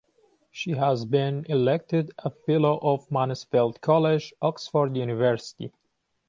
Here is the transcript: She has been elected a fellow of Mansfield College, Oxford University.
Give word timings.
She 0.49 0.71
has 0.71 1.05
been 1.05 1.45
elected 1.47 2.09
a 2.17 2.31
fellow 2.31 2.79
of 2.81 3.11
Mansfield 3.11 3.81
College, 3.81 4.33
Oxford 4.41 4.97
University. 4.97 5.71